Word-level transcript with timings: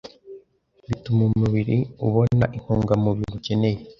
bituma 0.87 1.21
umubiri 1.29 1.77
ubona 2.05 2.45
intungamubiri 2.57 3.31
ukeneye 3.37 3.79